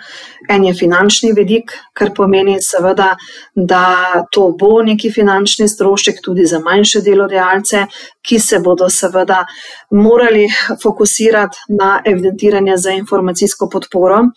En 0.49 0.63
je 0.63 0.73
finančni 0.77 1.31
vidik, 1.33 1.73
kar 1.97 2.11
pomeni, 2.15 2.57
seveda, 2.61 3.15
da 3.55 3.85
to 4.31 4.51
bo 4.59 4.81
neki 4.85 5.11
finančni 5.11 5.67
strošek 5.69 6.21
tudi 6.23 6.45
za 6.45 6.59
manjše 6.59 7.01
delodajalce, 7.01 7.85
ki 8.21 8.39
se 8.39 8.59
bodo 8.59 8.89
seveda 8.89 9.45
morali 9.91 10.47
fokusirati 10.83 11.73
na 11.79 12.01
evidentiranje 12.05 12.77
za 12.77 12.91
informacijsko 12.91 13.69
podporo. 13.69 14.27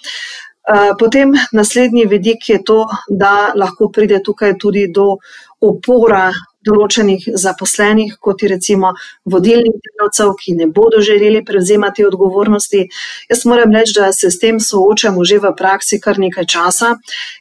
Potem 0.99 1.34
naslednji 1.52 2.06
vidik 2.08 2.49
je 2.49 2.62
to, 2.64 2.87
da 3.08 3.52
lahko 3.54 3.90
pride 3.92 4.23
tukaj 4.25 4.56
tudi 4.58 4.87
do 4.88 5.16
upora 5.61 6.30
določenih 6.64 7.28
zaposlenih, 7.40 8.16
kot 8.21 8.42
je 8.42 8.50
recimo 8.54 8.92
vodilnih 9.30 9.76
delavcev, 9.88 10.35
ki 10.40 10.56
ne 10.61 10.66
bodo 10.66 11.02
želeli 11.04 11.44
prevzemati 11.44 12.06
odgovornosti. 12.06 12.88
Jaz 13.30 13.44
moram 13.50 13.73
reči, 13.75 13.97
da 13.99 14.12
se 14.12 14.30
s 14.30 14.40
tem 14.40 14.61
soočamo 14.61 15.25
že 15.25 15.38
v 15.38 15.54
praksi 15.56 16.00
kar 16.00 16.18
nekaj 16.18 16.47
časa 16.47 16.94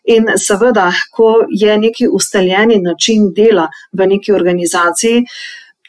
in 0.04 0.30
seveda, 0.38 0.92
ko 1.12 1.46
je 1.50 1.78
neki 1.78 2.08
ustaljeni 2.08 2.80
način 2.82 3.32
dela 3.34 3.70
v 3.94 4.08
neki 4.08 4.34
organizaciji, 4.34 5.26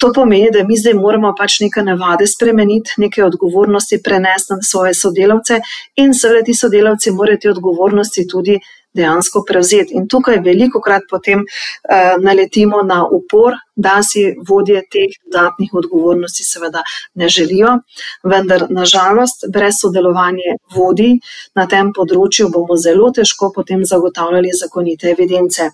To 0.00 0.12
pomeni, 0.12 0.50
da 0.52 0.64
mi 0.66 0.76
zdaj 0.76 0.94
moramo 0.98 1.34
pač 1.38 1.60
neke 1.62 1.82
navade 1.82 2.26
spremeniti, 2.26 2.96
neke 2.98 3.24
odgovornosti 3.24 4.00
prenesti 4.02 4.56
na 4.56 4.62
svoje 4.62 4.94
sodelavce, 4.94 5.60
in 5.96 6.14
seveda 6.14 6.42
ti 6.44 6.54
sodelavci 6.54 7.12
morajo 7.14 7.42
te 7.42 7.50
odgovornosti 7.50 8.26
tudi 8.28 8.58
dejansko 8.94 9.42
prevzeti. 9.48 9.94
In 9.98 10.06
tukaj 10.08 10.38
veliko 10.44 10.80
krat 10.80 11.06
potem 11.10 11.42
uh, 11.42 12.14
naletimo 12.22 12.82
na 12.82 13.02
upor, 13.06 13.56
da 13.74 13.96
si 14.06 14.22
vodje 14.48 14.84
teh 14.90 15.16
dodatnih 15.26 15.74
odgovornosti 15.74 16.44
seveda 16.46 16.82
ne 17.14 17.28
želijo, 17.28 17.78
vendar 18.22 18.66
nažalost 18.70 19.48
brez 19.50 19.80
sodelovanja 19.82 20.54
vodi 20.76 21.10
na 21.54 21.66
tem 21.66 21.90
področju 21.96 22.50
bomo 22.54 22.78
zelo 22.78 23.10
težko 23.14 23.50
potem 23.54 23.82
zagotavljali 23.84 24.54
zakonite 24.60 25.10
evidence. 25.10 25.70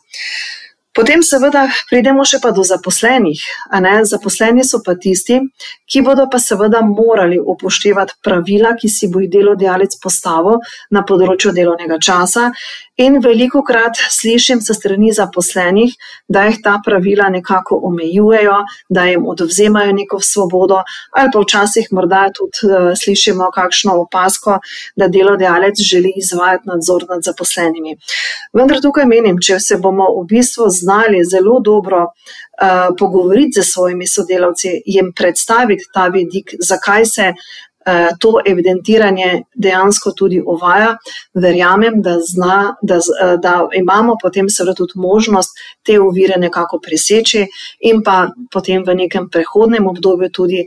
Potem, 0.90 1.22
seveda, 1.22 1.68
pridemo 1.86 2.24
še 2.26 2.40
pa 2.42 2.50
do 2.50 2.64
zaposlenih. 2.66 3.38
Zaposleni 4.10 4.64
so 4.66 4.80
pa 4.82 4.96
tisti, 4.98 5.38
ki 5.86 6.02
bodo 6.02 6.26
pa 6.30 6.40
seveda 6.42 6.80
morali 6.82 7.38
upoštevati 7.38 8.18
pravila, 8.24 8.74
ki 8.74 8.90
si 8.90 9.06
bo 9.06 9.22
jih 9.22 9.30
delodajalec 9.30 9.94
postavil 10.02 10.58
na 10.90 11.04
področju 11.06 11.54
delovnega 11.54 12.00
časa. 12.02 12.50
In 13.00 13.16
veliko 13.24 13.62
krat 13.64 13.96
slišim 14.12 14.60
se 14.60 14.74
strani 14.76 15.12
zaposlenih, 15.16 15.92
da 16.28 16.42
jih 16.48 16.58
ta 16.64 16.74
pravila 16.84 17.30
nekako 17.32 17.78
omejujejo, 17.88 18.58
da 18.88 19.04
jim 19.08 19.24
odvzemajo 19.26 19.94
neko 19.96 20.20
svobodo, 20.20 20.82
ali 21.16 21.30
pa 21.32 21.40
včasih 21.40 21.88
morda 21.96 22.26
tudi 22.36 22.68
uh, 22.68 22.90
slišimo 23.02 23.48
kakšno 23.54 23.94
opasko, 24.02 24.58
da 24.96 25.08
delodajalec 25.08 25.80
želi 25.92 26.12
izvajati 26.16 26.68
nadzor 26.68 27.06
nad 27.08 27.24
zaposlenimi. 27.24 27.96
Vendar 28.52 28.82
tukaj 28.84 29.08
menim, 29.08 29.40
če 29.40 29.60
se 29.60 29.80
bomo 29.80 30.10
v 30.18 30.26
bistvu 30.34 30.68
znali 30.68 31.24
zelo 31.24 31.56
dobro 31.64 32.02
uh, 32.04 32.92
pogovoriti 32.98 33.62
z 33.62 33.66
svojimi 33.72 34.06
sodelavci, 34.06 34.76
jim 34.84 35.12
predstaviti 35.16 35.88
ta 35.94 36.10
vidik, 36.12 36.52
zakaj 36.60 37.06
se 37.06 37.32
to 38.20 38.40
evidentiranje 38.46 39.42
dejansko 39.54 40.12
tudi 40.16 40.40
uvaja. 40.46 40.96
Verjamem, 41.34 42.00
da, 42.02 42.16
zna, 42.20 42.76
da, 42.82 42.98
da 43.42 43.54
imamo 43.74 44.16
potem 44.22 44.48
seveda 44.48 44.74
tudi 44.74 44.92
možnost 44.96 45.58
te 45.86 46.00
ovire 46.00 46.38
nekako 46.38 46.80
preseči 46.82 47.46
in 47.80 48.02
pa 48.04 48.30
potem 48.52 48.84
v 48.86 48.94
nekem 48.94 49.28
prehodnem 49.30 49.86
obdobju 49.86 50.30
tudi 50.30 50.64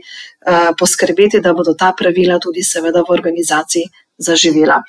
poskrbeti, 0.78 1.40
da 1.40 1.52
bodo 1.52 1.74
ta 1.74 1.92
pravila 1.98 2.38
tudi 2.38 2.62
seveda 2.62 3.00
v 3.00 3.12
organizaciji 3.12 3.84
zaživela. 4.18 4.82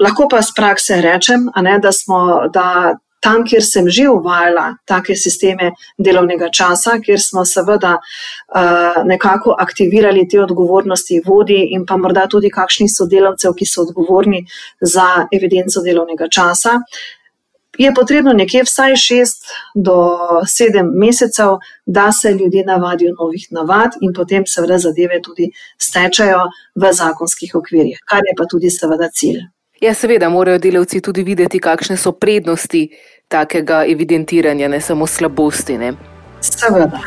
Lahko 0.00 0.28
pa 0.30 0.42
z 0.42 0.54
prakse 0.56 1.00
rečem, 1.02 1.50
ne, 1.56 1.78
da 1.78 1.92
smo. 1.92 2.48
Da 2.52 2.96
tam, 3.20 3.44
kjer 3.44 3.64
sem 3.64 3.88
že 3.88 4.08
uvajala 4.08 4.76
take 4.88 5.16
sisteme 5.16 5.72
delovnega 5.98 6.50
časa, 6.52 6.98
kjer 7.04 7.20
smo 7.20 7.44
seveda 7.44 7.98
uh, 8.00 9.04
nekako 9.04 9.54
aktivirali 9.58 10.26
te 10.28 10.40
odgovornosti 10.42 11.20
vodi 11.26 11.60
in 11.76 11.86
pa 11.86 11.96
morda 11.96 12.26
tudi 12.26 12.50
kakšnih 12.50 12.90
sodelavcev, 12.90 13.54
ki 13.54 13.66
so 13.66 13.86
odgovorni 13.86 14.44
za 14.80 15.26
evidenco 15.32 15.82
delovnega 15.84 16.28
časa. 16.28 16.80
Je 17.78 17.92
potrebno 17.94 18.32
nekje 18.36 18.64
vsaj 18.66 18.96
šest 18.96 19.46
do 19.74 19.94
sedem 20.46 20.90
mesecev, 21.00 21.60
da 21.86 22.10
se 22.12 22.32
ljudje 22.32 22.64
navadijo 22.66 23.14
novih 23.14 23.46
navad 23.56 23.96
in 24.00 24.12
potem 24.12 24.44
seveda 24.46 24.78
zadeve 24.78 25.22
tudi 25.22 25.52
stečajo 25.78 26.42
v 26.74 26.92
zakonskih 26.92 27.54
okvirjih, 27.54 28.02
kar 28.04 28.26
je 28.26 28.34
pa 28.36 28.48
tudi 28.50 28.70
seveda 28.70 29.08
cilj. 29.14 29.40
Ja, 29.80 29.94
seveda 29.96 30.28
morajo 30.28 30.58
delavci 30.60 30.98
tudi 31.00 31.22
videti, 31.24 31.56
kakšne 31.56 31.94
so 31.96 32.10
prednosti 32.12 32.82
takega 33.32 33.78
evidentiranja, 33.88 34.68
ne 34.68 34.80
samo 34.80 35.06
slabosti. 35.08 35.78
Ne? 35.80 35.94
Seveda. 36.44 37.00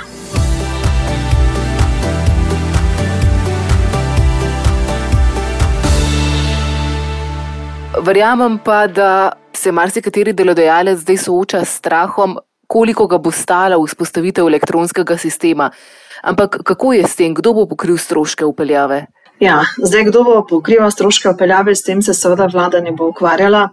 Verjamem 8.02 8.58
pa, 8.66 8.88
da 8.88 9.12
se 9.54 9.72
marsikateri 9.72 10.34
delodajalec 10.34 11.06
zdaj 11.06 11.18
sooča 11.28 11.62
s 11.66 11.78
strahom, 11.78 12.40
koliko 12.68 13.06
ga 13.08 13.22
bo 13.22 13.32
stala 13.32 13.78
vzpostavitev 13.78 14.50
elektronskega 14.50 15.18
sistema. 15.18 15.70
Ampak 16.24 16.64
kako 16.66 16.94
je 16.98 17.06
s 17.06 17.22
tem, 17.22 17.38
kdo 17.38 17.54
bo 17.54 17.70
pokril 17.70 18.02
stroške 18.02 18.50
upeljave? 18.50 19.06
Ja, 19.44 19.66
zdaj, 19.78 20.06
kdo 20.08 20.22
bo 20.24 20.34
pokrival 20.48 20.92
stroške 20.92 21.28
upeljave, 21.34 21.74
s 21.76 21.84
tem 21.84 22.02
se 22.02 22.14
seveda 22.16 22.46
vlada 22.48 22.80
ne 22.80 22.94
bo 22.96 23.10
ukvarjala. 23.12 23.66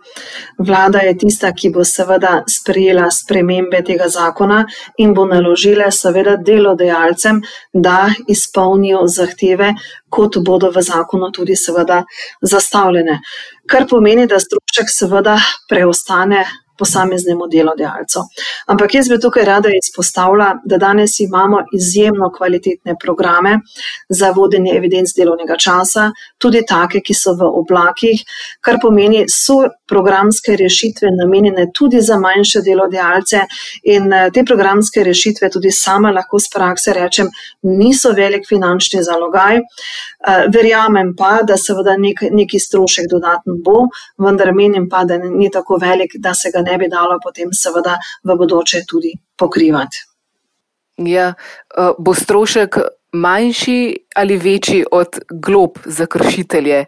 Vlada 0.59 0.99
je 1.07 1.13
tista, 1.19 1.53
ki 1.55 1.69
bo 1.71 1.85
seveda 1.87 2.41
sprejela 2.51 3.05
spremembe 3.15 3.79
tega 3.87 4.09
zakona 4.11 4.65
in 4.99 5.13
bo 5.15 5.29
naložila 5.31 5.93
seveda 5.95 6.35
delodajalcem, 6.49 7.39
da 7.73 8.09
izpolnijo 8.27 9.05
zahteve, 9.07 9.69
kot 10.11 10.41
bodo 10.43 10.73
v 10.75 10.83
zakonu 10.83 11.31
tudi 11.31 11.55
seveda 11.55 12.01
zastavljene. 12.43 13.21
Kar 13.71 13.87
pomeni, 13.87 14.27
da 14.27 14.43
strošek 14.43 14.91
seveda 14.91 15.39
preostane 15.71 16.43
posameznemu 16.81 17.49
delodajalcu. 17.53 18.25
Ampak 18.73 18.97
jaz 18.99 19.11
bi 19.13 19.21
tukaj 19.21 19.45
rada 19.45 19.73
izpostavila, 19.77 20.55
da 20.65 20.79
danes 20.81 21.19
imamo 21.21 21.63
izjemno 21.77 22.31
kvalitetne 22.37 22.97
programe 23.01 23.59
za 24.09 24.33
vodenje 24.37 24.75
evidenc 24.77 25.13
delovnega 25.17 25.57
časa, 25.61 26.11
tudi 26.39 26.65
take, 26.67 27.03
ki 27.05 27.15
so 27.15 27.37
v 27.39 27.51
oblakih, 27.63 28.25
kar 28.65 28.81
pomeni, 28.83 29.27
so 29.29 29.61
programske 29.91 30.57
rešitve 30.57 31.11
namenjene 31.19 31.67
tudi 31.75 32.01
za 32.01 32.19
manjše 32.19 32.63
delodajalce 32.67 33.45
in 33.83 34.13
eh, 34.13 34.29
te 34.35 34.45
programske 34.47 35.05
rešitve 35.05 35.51
tudi 35.51 35.71
sama 35.75 36.13
lahko 36.15 36.39
z 36.39 36.53
prakse 36.55 36.95
rečem, 36.95 37.31
niso 37.63 38.13
velik 38.17 38.47
finančni 38.49 39.03
zalogaj. 39.03 39.57
Eh, 39.57 40.47
verjamem 40.55 41.15
pa, 41.19 41.41
da 41.43 41.57
seveda 41.57 41.97
nek, 41.99 42.23
neki 42.31 42.59
strošek 42.61 43.11
dodatno 43.11 43.57
bo, 43.65 43.89
vendar 44.19 44.53
menim 44.55 44.89
pa, 44.89 45.05
da 45.05 45.19
ni 45.19 45.51
tako 45.51 45.79
velik, 45.81 46.17
da 46.19 46.35
se 46.35 46.53
ga 46.55 46.63
ne 46.63 46.70
bi 46.79 46.89
dalo 46.89 47.19
potem 47.23 47.53
seveda 47.53 47.99
v 48.25 48.37
bodoče 48.37 48.85
tudi 48.89 49.15
pokrivati. 49.37 50.07
Ja, 50.97 51.35
eh, 51.35 51.93
bo 51.99 52.15
strošek 52.15 52.79
manjši 53.13 54.07
ali 54.17 54.37
večji 54.37 54.85
od 54.91 55.19
glob 55.31 55.79
za 55.85 56.07
kršitelje? 56.07 56.85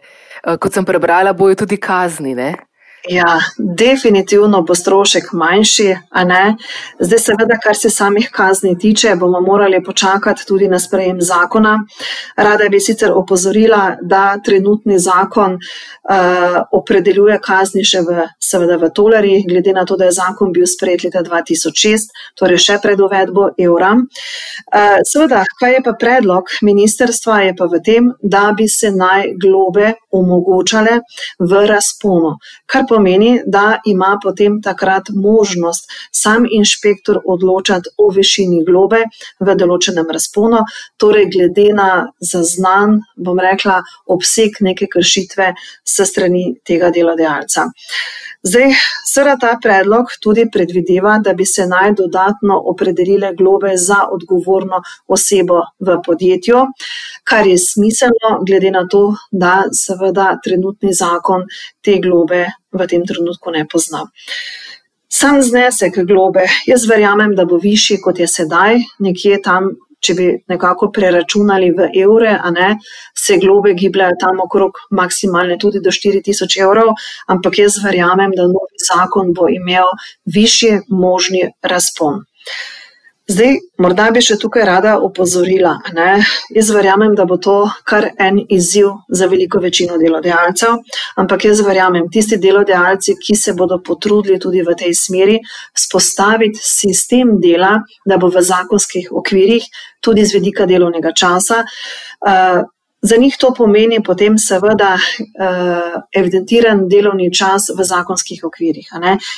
Kot 0.59 0.73
sem 0.73 0.85
prebrala, 0.85 1.33
bojo 1.33 1.55
tudi 1.55 1.77
kazni. 1.77 2.35
Ne? 2.35 2.55
Ja, 3.09 3.39
definitivno 3.57 4.61
bo 4.61 4.75
strošek 4.75 5.23
manjši. 5.33 5.89
Zdaj, 6.99 7.19
seveda, 7.19 7.57
kar 7.63 7.75
se 7.75 7.89
samih 7.89 8.29
kazni 8.31 8.77
tiče, 8.79 9.15
bomo 9.19 9.41
morali 9.41 9.83
počakati 9.83 10.45
tudi 10.47 10.67
na 10.67 10.79
sprejem 10.79 11.21
zakona. 11.21 11.79
Rada 12.37 12.69
bi 12.69 12.79
sicer 12.79 13.11
opozorila, 13.11 13.97
da 14.01 14.37
trenutni 14.45 14.99
zakon 14.99 15.53
uh, 15.53 16.61
opredeljuje 16.71 17.39
kazni 17.43 17.83
še 17.83 18.05
v, 18.07 18.27
seveda, 18.39 18.77
v 18.79 18.89
tolerji, 18.95 19.43
glede 19.49 19.73
na 19.75 19.83
to, 19.85 19.99
da 19.99 20.07
je 20.07 20.15
zakon 20.15 20.55
bil 20.55 20.63
sprejet 20.67 21.03
leta 21.03 21.25
2006, 21.27 22.07
torej 22.39 22.63
še 22.63 22.79
pred 22.79 23.03
uvedbo 23.03 23.49
evra. 23.59 23.97
Uh, 23.99 25.03
seveda, 25.11 25.43
kaj 25.59 25.75
je 25.75 25.83
pa 25.83 25.95
predlog 25.99 26.55
ministerstva, 26.63 27.41
je 27.49 27.59
pa 27.59 27.67
v 27.67 27.83
tem, 27.83 28.09
da 28.23 28.47
bi 28.55 28.69
se 28.71 28.95
naj 28.95 29.33
globe 29.43 29.91
omogočale 30.15 31.01
v 31.43 31.67
razponu 31.67 32.37
pomeni, 32.93 33.33
da 33.45 33.79
ima 33.89 34.13
potem 34.23 34.59
takrat 34.61 35.09
možnost 35.15 35.89
sam 36.11 36.45
inšpektor 36.45 37.19
odločati 37.25 37.89
o 37.97 38.09
višini 38.13 38.61
globe 38.67 39.01
v 39.39 39.55
določenem 39.57 40.13
razponu, 40.13 40.61
torej 41.01 41.29
glede 41.33 41.71
na 41.73 41.89
zaznan, 42.21 42.99
bom 43.17 43.41
rekla, 43.41 43.81
obseg 44.05 44.61
neke 44.61 44.89
kršitve 44.93 45.53
se 45.95 46.05
strani 46.05 46.45
tega 46.67 46.93
delodajalca. 46.93 47.71
Zdaj, 48.43 48.73
seveda 49.07 49.37
ta 49.39 49.51
predlog 49.63 50.09
tudi 50.23 50.43
predvideva, 50.51 51.13
da 51.23 51.31
bi 51.33 51.45
se 51.47 51.63
naj 51.67 51.93
dodatno 51.99 52.57
opredelile 52.71 53.29
globe 53.39 53.77
za 53.79 54.01
odgovorno 54.11 54.81
osebo 55.07 55.61
v 55.79 55.95
podjetju, 56.05 56.65
kar 57.23 57.47
je 57.47 57.57
smiselno, 57.57 58.33
glede 58.47 58.71
na 58.75 58.83
to, 58.91 59.05
da 59.31 59.53
seveda 59.71 60.33
trenutni 60.43 60.91
zakon 60.93 61.47
te 61.81 61.95
globe 62.03 62.43
v 62.73 62.87
tem 62.89 63.05
trenutku 63.07 63.53
ne 63.53 63.65
pozna. 63.69 64.05
Sam 65.13 65.41
znesek 65.45 65.99
globe, 66.09 66.47
jaz 66.65 66.87
verjamem, 66.89 67.35
da 67.37 67.45
bo 67.45 67.59
višji 67.61 67.99
kot 68.01 68.19
je 68.19 68.27
sedaj, 68.27 68.81
nekje 68.99 69.37
tam 69.45 69.69
če 70.03 70.15
bi 70.17 70.27
nekako 70.51 70.89
preračunali 70.95 71.71
v 71.77 71.87
evre, 72.03 72.35
ne, 72.55 72.73
se 73.15 73.37
globe 73.41 73.73
gibljajo 73.79 74.17
tam 74.21 74.41
okrog 74.43 74.81
maksimalne 74.99 75.57
tudi 75.61 75.81
do 75.83 75.93
4000 75.95 76.59
evrov, 76.65 76.93
ampak 77.31 77.61
jaz 77.63 77.79
verjamem, 77.83 78.35
da 78.35 78.49
novi 78.51 78.83
zakon 78.83 79.33
bo 79.37 79.47
imel 79.51 79.91
višji 80.37 80.83
možni 80.89 81.47
razpon. 81.73 82.23
Zdaj, 83.23 83.53
morda 83.79 84.09
bi 84.11 84.19
še 84.19 84.35
tukaj 84.35 84.65
rada 84.67 84.93
opozorila. 84.99 85.77
Ne? 85.95 86.17
Jaz 86.51 86.71
verjamem, 86.75 87.13
da 87.15 87.23
bo 87.23 87.37
to 87.39 87.55
kar 87.87 88.09
en 88.19 88.41
izziv 88.51 88.89
za 89.07 89.29
veliko 89.31 89.61
večino 89.63 89.95
delodajalcev, 90.01 90.81
ampak 91.23 91.45
jaz 91.47 91.61
verjamem, 91.63 92.09
tisti 92.11 92.35
delodajalci, 92.43 93.15
ki 93.23 93.37
se 93.39 93.55
bodo 93.55 93.79
potrudili 93.79 94.41
tudi 94.43 94.59
v 94.67 94.75
tej 94.75 94.91
smeri, 94.99 95.37
spostaviti 95.71 96.59
sistem 96.59 97.37
dela, 97.39 97.77
da 98.03 98.19
bo 98.19 98.27
v 98.27 98.43
zakonskih 98.43 99.07
okvirih, 99.15 99.71
tudi 100.03 100.27
z 100.27 100.41
vedika 100.41 100.67
delovnega 100.67 101.15
časa. 101.15 101.63
Uh, 102.27 102.67
Za 103.03 103.17
njih 103.19 103.35
to 103.39 103.51
pomeni 103.57 103.99
potem 104.03 104.37
seveda 104.39 104.93
uh, 104.95 105.95
evidentiran 106.15 106.85
delovni 106.87 107.27
čas 107.35 107.67
v 107.75 107.83
zakonskih 107.83 108.45
okvirih. 108.47 108.93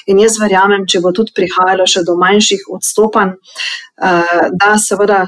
In 0.07 0.19
jaz 0.21 0.37
verjamem, 0.41 0.85
če 0.85 1.01
bo 1.01 1.11
tudi 1.11 1.33
prihajalo 1.33 1.87
še 1.89 2.03
do 2.05 2.13
manjših 2.21 2.67
odstopanj, 2.77 3.33
uh, 3.33 4.37
da 4.53 4.75
seveda 4.77 5.25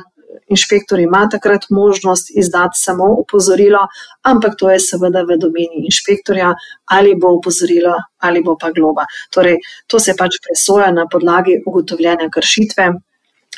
inšpektor 0.50 1.00
ima 1.00 1.28
takrat 1.32 1.66
možnost 1.70 2.30
izdati 2.36 2.80
samo 2.80 3.06
upozorilo, 3.20 3.80
ampak 4.22 4.56
to 4.58 4.70
je 4.72 4.80
seveda 4.80 5.24
v 5.28 5.38
domeni 5.42 5.86
inšpektorja, 5.90 6.54
ali 6.86 7.16
bo 7.16 7.34
upozorilo 7.40 7.96
ali 8.18 8.42
bo 8.44 8.58
pa 8.58 8.72
globa. 8.72 9.06
Torej, 9.34 9.58
to 9.88 10.00
se 10.00 10.16
pač 10.18 10.40
presoja 10.46 10.92
na 10.92 11.08
podlagi 11.12 11.62
ugotovljene 11.66 12.30
kršitve 12.34 12.92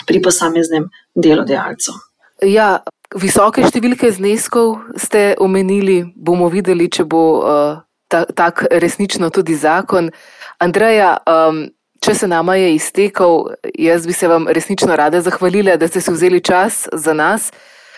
pri 0.08 0.22
posameznem 0.22 0.90
delodajalcu. 1.16 1.94
Ja, 2.48 2.80
Visoke 3.18 3.64
številke 3.66 4.12
zneskov 4.14 4.84
ste 4.94 5.34
omenili, 5.42 6.04
bomo 6.14 6.46
videli, 6.54 6.86
če 6.94 7.08
bo 7.10 7.22
uh, 7.42 7.80
ta, 8.06 8.22
tak 8.30 8.68
resnično 8.70 9.32
tudi 9.34 9.56
zakon. 9.58 10.12
Andreja, 10.62 11.16
um, 11.26 11.64
če 12.06 12.14
se 12.14 12.30
nama 12.30 12.54
je 12.60 12.76
iztekel, 12.76 13.50
jaz 13.74 14.06
bi 14.06 14.14
se 14.14 14.30
vam 14.30 14.46
resnično 14.46 14.94
rada 14.94 15.24
zahvalila, 15.26 15.80
da 15.82 15.90
ste 15.90 16.06
si 16.06 16.14
vzeli 16.14 16.38
čas 16.38 16.86
za 16.94 17.18
nas, 17.18 17.50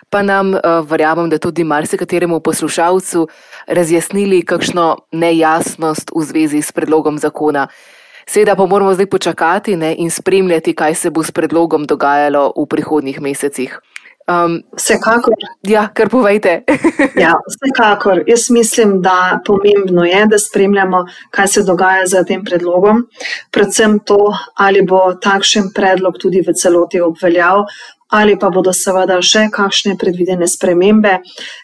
pa 0.08 0.24
nam, 0.24 0.56
uh, 0.56 0.80
verjamem, 0.88 1.28
da 1.28 1.44
tudi 1.44 1.68
marsikateremu 1.68 2.40
poslušalcu 2.40 3.28
razjasnili 3.68 4.46
kakšno 4.48 5.12
nejasnost 5.12 6.16
v 6.16 6.24
zvezi 6.24 6.64
s 6.64 6.72
predlogom 6.72 7.20
zakona. 7.20 7.68
Seveda 8.24 8.56
pa 8.56 8.64
moramo 8.64 8.96
zdaj 8.96 9.12
počakati 9.12 9.76
ne, 9.76 9.92
in 10.00 10.08
spremljati, 10.08 10.72
kaj 10.72 10.96
se 10.96 11.12
bo 11.12 11.20
s 11.20 11.36
predlogom 11.36 11.84
dogajalo 11.84 12.54
v 12.56 12.70
prihodnjih 12.72 13.20
mesecih. 13.20 13.76
Um, 14.32 14.58
vsekakor. 14.78 15.34
Ja, 15.68 15.88
kar 15.94 16.10
povejte. 16.10 16.62
ja, 17.24 17.34
vsekakor. 17.48 18.24
Jaz 18.28 18.50
mislim, 18.50 19.02
da 19.02 19.40
pomembno 19.46 20.06
je, 20.06 20.26
da 20.26 20.40
spremljamo, 20.40 21.06
kaj 21.32 21.48
se 21.48 21.64
dogaja 21.64 22.06
z 22.08 22.24
tem 22.28 22.44
predlogom. 22.46 23.06
Predvsem 23.52 24.00
to, 24.06 24.20
ali 24.56 24.86
bo 24.88 25.02
takšen 25.22 25.72
predlog 25.76 26.20
tudi 26.22 26.44
v 26.48 26.54
celoti 26.54 27.02
obveljal, 27.02 27.66
ali 28.12 28.36
pa 28.40 28.50
bodo 28.52 28.74
seveda 28.76 29.22
še 29.24 29.48
kakšne 29.56 29.96
predvidene 30.00 30.48
spremembe. 30.48 31.18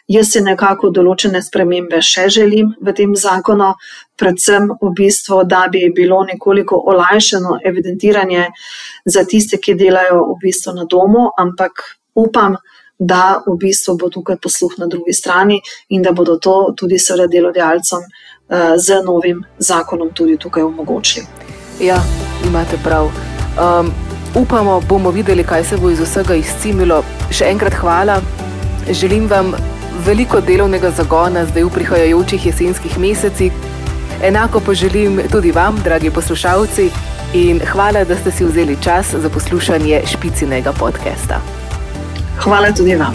Jaz 0.08 0.32
si 0.32 0.42
nekako 0.44 0.90
določene 0.90 1.42
spremembe 1.44 2.00
še 2.04 2.28
želim 2.32 2.72
v 2.80 2.94
tem 2.96 3.12
zakonu, 3.16 3.74
predvsem 4.18 4.70
v 4.80 4.92
bistvu, 4.96 5.44
da 5.44 5.66
bi 5.72 5.84
bilo 5.94 6.22
nekoliko 6.26 6.80
olajšano 6.90 7.60
evidentiranje 7.68 8.48
za 9.04 9.24
tiste, 9.28 9.60
ki 9.60 9.76
delajo 9.78 10.24
v 10.32 10.38
bistvu 10.48 10.74
na 10.80 10.88
domu, 10.88 11.28
ampak 11.38 11.84
upam, 12.18 12.56
da 12.98 13.42
v 13.46 13.54
bistvu 13.56 13.94
bo 13.96 14.08
tukaj 14.10 14.36
posluh 14.42 14.74
na 14.78 14.86
drugi 14.86 15.12
strani 15.12 15.60
in 15.88 16.02
da 16.02 16.12
bodo 16.12 16.36
to 16.36 16.74
tudi 16.76 16.98
seveda 16.98 17.26
delodajalcem 17.30 18.02
uh, 18.02 18.74
z 18.76 19.02
novim 19.06 19.44
zakonom 19.58 20.10
tudi 20.14 20.36
tukaj 20.36 20.62
omogočili. 20.62 21.26
Ja, 21.80 22.00
imate 22.46 22.78
prav. 22.84 23.10
Um, 23.58 23.92
upamo, 24.34 24.80
bomo 24.88 25.10
videli, 25.10 25.44
kaj 25.44 25.64
se 25.64 25.76
bo 25.76 25.90
iz 25.90 26.00
vsega 26.00 26.34
izcimilo. 26.34 27.02
Še 27.30 27.52
enkrat 27.52 27.78
hvala. 27.78 28.18
Želim 28.90 29.28
vam 29.30 29.54
veliko 30.06 30.40
delovnega 30.40 30.90
zagona 30.90 31.44
zdaj 31.46 31.68
v 31.68 31.74
prihajajočih 31.74 32.46
jesenskih 32.46 32.98
mesecih. 32.98 33.52
Enako 34.22 34.60
pa 34.66 34.74
želim 34.74 35.20
tudi 35.30 35.52
vam, 35.54 35.78
dragi 35.84 36.10
poslušalci, 36.10 36.90
in 37.34 37.60
hvala, 37.72 38.04
da 38.04 38.16
ste 38.16 38.30
si 38.30 38.44
vzeli 38.44 38.76
čas 38.82 39.14
za 39.14 39.30
poslušanje 39.30 40.02
špicinega 40.06 40.72
podcasta. 40.72 41.40
Hvala 42.38 42.72
tudi 42.72 42.94
vam. 42.94 43.14